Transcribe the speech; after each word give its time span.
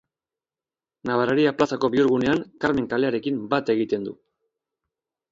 Nabarreria 1.09 1.51
plazako 1.59 1.89
bihurgunean 1.95 2.41
Karmen 2.65 2.87
kalearekin 2.93 3.37
bat 3.53 3.69
egiten 3.75 4.09
du. 4.09 4.15